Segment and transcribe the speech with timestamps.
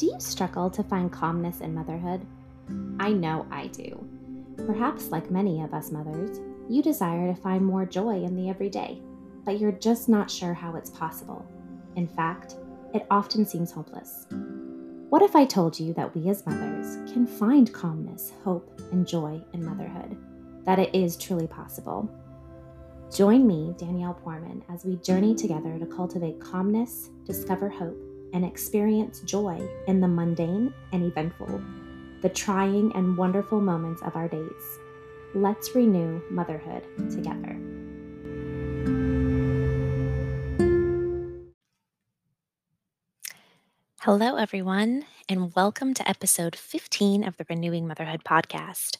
[0.00, 2.26] Do you struggle to find calmness in motherhood?
[2.98, 4.02] I know I do.
[4.66, 9.02] Perhaps, like many of us mothers, you desire to find more joy in the everyday,
[9.44, 11.44] but you're just not sure how it's possible.
[11.96, 12.54] In fact,
[12.94, 14.26] it often seems hopeless.
[15.10, 19.38] What if I told you that we as mothers can find calmness, hope, and joy
[19.52, 20.16] in motherhood?
[20.64, 22.10] That it is truly possible.
[23.14, 27.98] Join me, Danielle Poorman, as we journey together to cultivate calmness, discover hope,
[28.32, 31.62] and experience joy in the mundane and eventful,
[32.22, 34.78] the trying and wonderful moments of our days.
[35.34, 37.58] Let's renew motherhood together.
[44.00, 48.96] Hello, everyone, and welcome to episode 15 of the Renewing Motherhood podcast.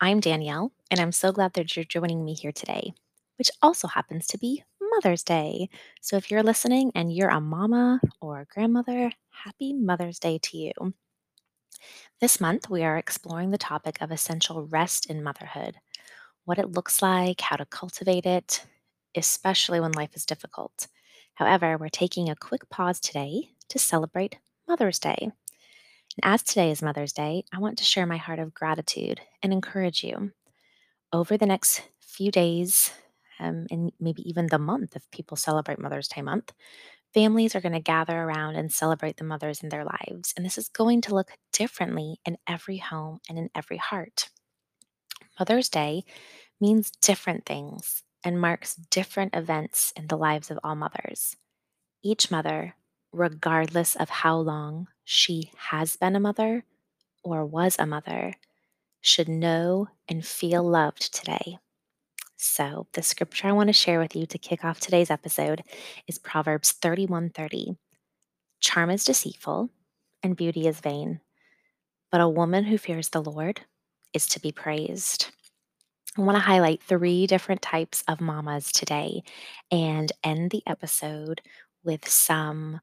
[0.00, 2.92] I'm Danielle, and I'm so glad that you're joining me here today,
[3.38, 4.62] which also happens to be
[4.94, 5.68] Mother's Day.
[6.00, 10.56] So if you're listening and you're a mama or a grandmother, happy Mother's Day to
[10.56, 10.72] you.
[12.20, 15.76] This month, we are exploring the topic of essential rest in motherhood,
[16.44, 18.64] what it looks like, how to cultivate it,
[19.16, 20.86] especially when life is difficult.
[21.34, 24.36] However, we're taking a quick pause today to celebrate
[24.68, 25.18] Mother's Day.
[25.20, 25.32] And
[26.22, 30.04] as today is Mother's Day, I want to share my heart of gratitude and encourage
[30.04, 30.30] you.
[31.12, 32.92] Over the next few days,
[33.40, 36.52] um, and maybe even the month if people celebrate Mother's Day month,
[37.12, 40.34] families are going to gather around and celebrate the mothers in their lives.
[40.36, 44.30] And this is going to look differently in every home and in every heart.
[45.38, 46.04] Mother's Day
[46.60, 51.36] means different things and marks different events in the lives of all mothers.
[52.02, 52.74] Each mother,
[53.12, 56.64] regardless of how long she has been a mother
[57.22, 58.34] or was a mother,
[59.00, 61.58] should know and feel loved today.
[62.44, 65.62] So, the scripture I want to share with you to kick off today's episode
[66.06, 67.78] is Proverbs 31:30.
[68.60, 69.70] Charm is deceitful
[70.22, 71.22] and beauty is vain,
[72.12, 73.62] but a woman who fears the Lord
[74.12, 75.30] is to be praised.
[76.18, 79.22] I want to highlight three different types of mamas today
[79.70, 81.40] and end the episode
[81.82, 82.82] with some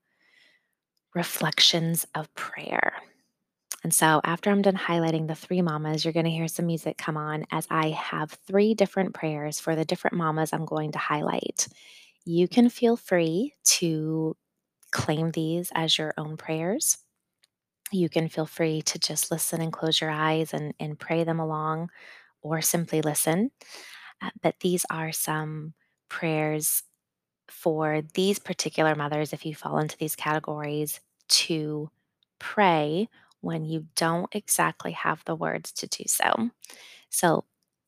[1.13, 2.93] reflections of prayer.
[3.83, 6.97] And so, after I'm done highlighting the three mamas, you're going to hear some music
[6.97, 10.99] come on as I have three different prayers for the different mamas I'm going to
[10.99, 11.67] highlight.
[12.25, 14.37] You can feel free to
[14.91, 16.99] claim these as your own prayers.
[17.91, 21.39] You can feel free to just listen and close your eyes and, and pray them
[21.39, 21.89] along
[22.41, 23.51] or simply listen.
[24.21, 25.73] Uh, but these are some
[26.09, 26.83] prayers
[27.49, 30.99] for these particular mothers, if you fall into these categories,
[31.29, 31.89] to
[32.39, 33.07] pray
[33.41, 36.49] when you don't exactly have the words to do so.
[37.09, 37.45] So,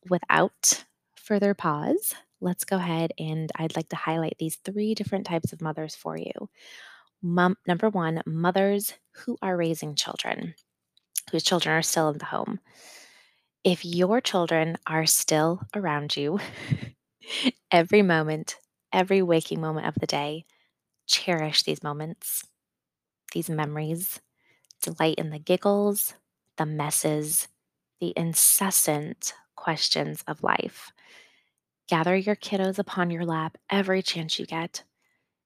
[0.10, 5.54] without further pause, let's go ahead and I'd like to highlight these three different types
[5.54, 6.34] of mothers for you.
[7.22, 8.94] Mom, number one, mothers
[9.26, 10.56] who are raising children,
[11.32, 12.60] whose children are still in the home.
[13.64, 16.40] If your children are still around you
[17.72, 18.58] every moment,
[18.92, 20.46] every waking moment of the day,
[21.08, 22.46] cherish these moments,
[23.34, 24.22] these memories,
[24.84, 26.14] delight in the giggles,
[26.58, 27.48] the messes,
[28.00, 30.92] the incessant questions of life.
[31.88, 34.84] Gather your kiddos upon your lap every chance you get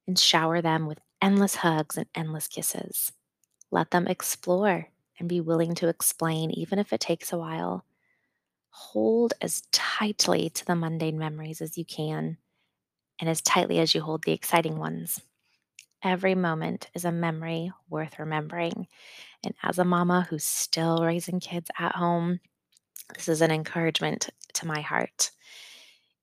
[0.06, 3.12] and shower them with endless hugs and endless kisses.
[3.70, 4.88] Let them explore
[5.18, 7.84] and be willing to explain, even if it takes a while.
[8.70, 12.38] Hold as tightly to the mundane memories as you can
[13.20, 15.20] and as tightly as you hold the exciting ones.
[16.02, 18.86] Every moment is a memory worth remembering.
[19.44, 22.40] And as a mama who's still raising kids at home,
[23.14, 25.30] this is an encouragement to my heart.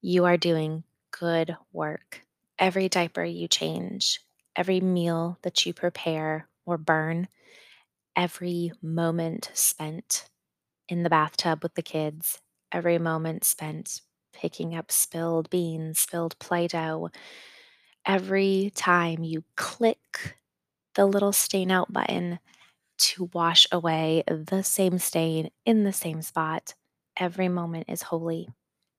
[0.02, 2.22] You are doing good work.
[2.58, 4.22] Every diaper you change,
[4.56, 7.28] every meal that you prepare or burn,
[8.16, 10.30] every moment spent
[10.88, 12.40] in the bathtub with the kids,
[12.72, 17.10] every moment spent picking up spilled beans, spilled Play Doh,
[18.06, 20.38] every time you click
[20.94, 22.40] the little stain out button
[22.98, 26.74] to wash away the same stain in the same spot,
[27.18, 28.50] every moment is holy.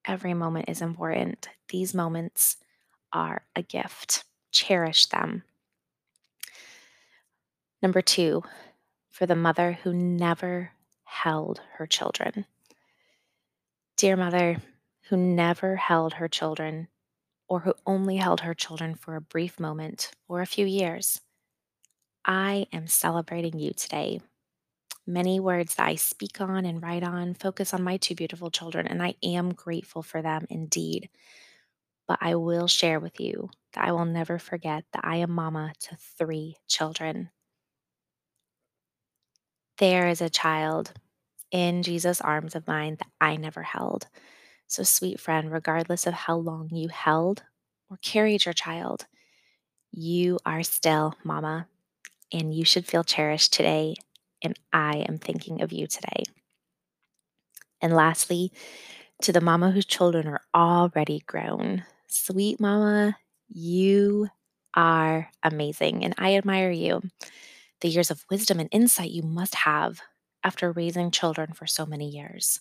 [0.05, 1.49] Every moment is important.
[1.69, 2.59] These moments
[3.13, 4.25] are a gift.
[4.53, 5.43] Cherish them.
[7.83, 8.43] Number two,
[9.11, 10.73] for the mother who never
[11.05, 12.47] held her children.
[13.97, 14.59] Dear mother
[15.09, 16.89] who never held her children
[17.49, 21.21] or who only held her children for a brief moment or a few years.
[22.25, 24.21] I am celebrating you today.
[25.07, 28.89] Many words that I speak on and write on focus on my two beautiful children,
[28.89, 31.09] and I am grateful for them indeed.
[32.09, 35.73] But I will share with you that I will never forget that I am mama
[35.83, 37.31] to three children.
[39.79, 40.93] There is a child
[41.53, 44.09] in Jesus' arms of mine that I never held.
[44.69, 47.43] So, sweet friend, regardless of how long you held
[47.91, 49.07] or carried your child,
[49.93, 51.69] you are still mama,
[52.33, 53.97] and you should feel cherished today.
[54.43, 56.25] And I am thinking of you today.
[57.81, 58.53] And lastly,
[59.23, 63.17] to the mama whose children are already grown, sweet mama,
[63.49, 64.29] you
[64.75, 67.03] are amazing, and I admire you.
[67.81, 70.01] The years of wisdom and insight you must have
[70.45, 72.61] after raising children for so many years.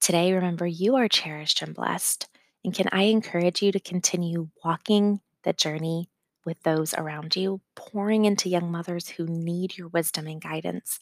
[0.00, 2.28] Today, remember, you are cherished and blessed.
[2.64, 6.08] And can I encourage you to continue walking the journey
[6.44, 11.00] with those around you, pouring into young mothers who need your wisdom and guidance,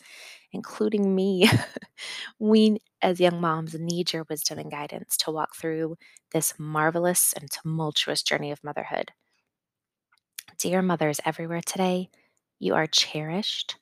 [0.52, 1.48] including me.
[2.38, 5.96] we, as young moms, need your wisdom and guidance to walk through
[6.32, 9.12] this marvelous and tumultuous journey of motherhood.
[10.58, 12.10] Dear mothers everywhere today,
[12.58, 13.76] you are cherished,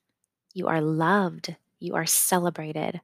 [0.55, 3.01] you are loved, you are celebrated,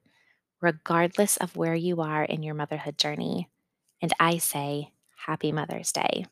[0.61, 3.49] regardless of where you are in your motherhood journey.
[4.01, 4.93] And I say,
[5.27, 6.27] Happy Mother's Day.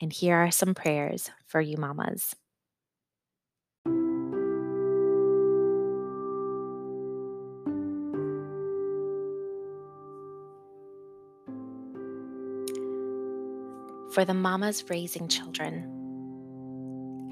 [0.00, 2.34] And here are some prayers for you, mamas.
[14.14, 15.96] For the mamas raising children,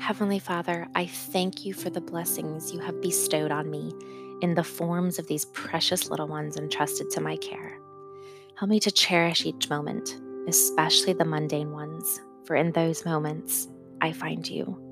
[0.00, 3.92] Heavenly Father, I thank you for the blessings you have bestowed on me
[4.40, 7.78] in the forms of these precious little ones entrusted to my care.
[8.54, 13.68] Help me to cherish each moment, especially the mundane ones, for in those moments
[14.00, 14.84] I find you.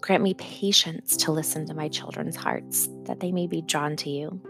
[0.00, 4.10] Grant me patience to listen to my children's hearts, that they may be drawn to
[4.10, 4.40] you.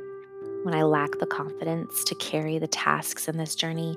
[0.62, 3.96] When I lack the confidence to carry the tasks in this journey,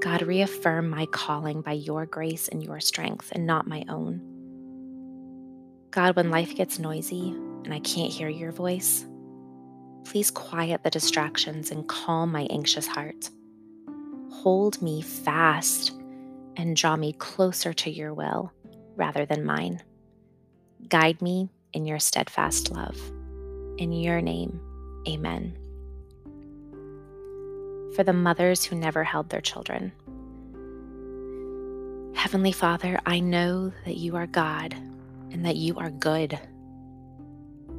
[0.00, 4.20] God, reaffirm my calling by your grace and your strength and not my own.
[5.90, 7.30] God, when life gets noisy
[7.64, 9.06] and I can't hear your voice,
[10.04, 13.30] please quiet the distractions and calm my anxious heart.
[14.30, 15.92] Hold me fast
[16.56, 18.52] and draw me closer to your will
[18.96, 19.82] rather than mine.
[20.88, 22.98] Guide me in your steadfast love.
[23.78, 24.60] In your name,
[25.08, 25.56] amen.
[27.96, 29.92] For the mothers who never held their children.
[32.14, 34.74] Heavenly Father, I know that you are God
[35.30, 36.38] and that you are good.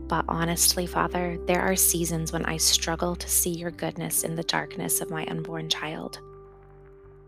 [0.07, 4.44] But honestly, Father, there are seasons when I struggle to see your goodness in the
[4.44, 6.19] darkness of my unborn child.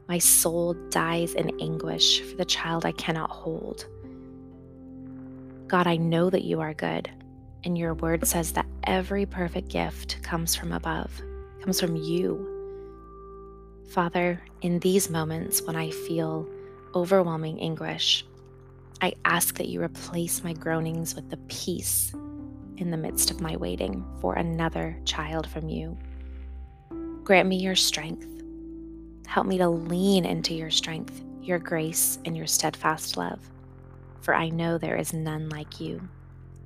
[0.07, 3.87] My soul dies in anguish for the child I cannot hold.
[5.67, 7.09] God, I know that you are good,
[7.63, 11.11] and your word says that every perfect gift comes from above,
[11.61, 12.53] comes from you.
[13.89, 16.47] Father, in these moments when I feel
[16.93, 18.23] overwhelming anguish,
[19.01, 22.13] I ask that you replace my groanings with the peace
[22.77, 25.97] in the midst of my waiting for another child from you.
[27.23, 28.27] Grant me your strength.
[29.25, 33.39] Help me to lean into your strength, your grace, and your steadfast love,
[34.21, 36.07] for I know there is none like you.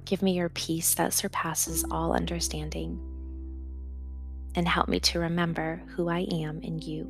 [0.06, 3.00] Give me your peace that surpasses all understanding,
[4.56, 7.07] and help me to remember who I am in you.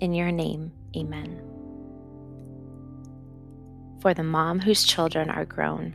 [0.00, 1.42] In your name, amen
[4.06, 5.92] for the mom whose children are grown.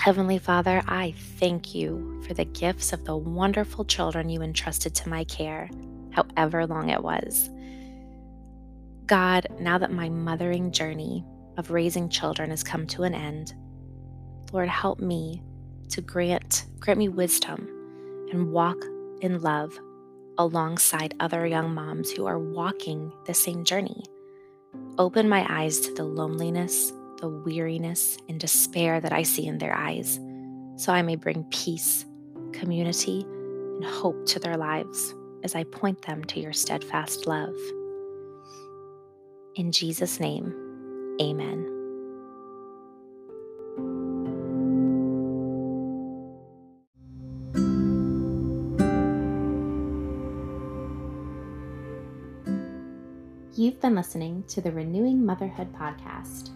[0.00, 5.08] Heavenly Father, I thank you for the gifts of the wonderful children you entrusted to
[5.08, 5.68] my care,
[6.12, 7.50] however long it was.
[9.06, 11.24] God, now that my mothering journey
[11.56, 13.54] of raising children has come to an end,
[14.52, 15.42] Lord, help me
[15.88, 17.68] to grant grant me wisdom
[18.30, 18.76] and walk
[19.20, 19.76] in love
[20.38, 24.04] alongside other young moms who are walking the same journey.
[24.96, 29.74] Open my eyes to the loneliness, the weariness, and despair that I see in their
[29.74, 30.18] eyes,
[30.76, 32.04] so I may bring peace,
[32.52, 37.54] community, and hope to their lives as I point them to your steadfast love.
[39.54, 40.54] In Jesus' name,
[41.20, 41.74] amen.
[53.54, 56.50] You've been listening to the Renewing Motherhood podcast,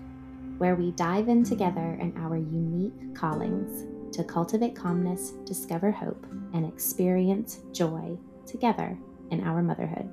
[0.63, 3.85] where we dive in together in our unique callings
[4.17, 8.17] to cultivate calmness, discover hope, and experience joy
[8.47, 8.97] together
[9.33, 10.09] in our motherhood.